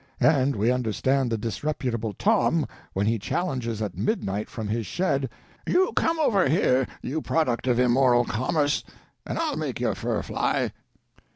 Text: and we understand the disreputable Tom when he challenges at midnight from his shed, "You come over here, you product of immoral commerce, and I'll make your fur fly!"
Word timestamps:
and 0.19 0.55
we 0.55 0.71
understand 0.71 1.31
the 1.31 1.37
disreputable 1.37 2.11
Tom 2.11 2.65
when 2.93 3.05
he 3.05 3.19
challenges 3.19 3.83
at 3.83 3.95
midnight 3.95 4.49
from 4.49 4.67
his 4.67 4.87
shed, 4.87 5.29
"You 5.67 5.93
come 5.95 6.19
over 6.19 6.49
here, 6.49 6.87
you 7.03 7.21
product 7.21 7.67
of 7.67 7.79
immoral 7.79 8.25
commerce, 8.25 8.83
and 9.27 9.37
I'll 9.37 9.57
make 9.57 9.79
your 9.79 9.93
fur 9.93 10.23
fly!" 10.23 10.71